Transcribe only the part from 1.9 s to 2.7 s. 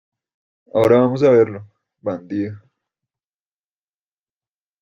bandido!